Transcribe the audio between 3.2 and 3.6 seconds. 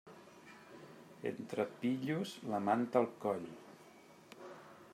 coll.